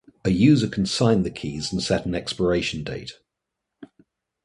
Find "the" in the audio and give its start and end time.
1.21-1.29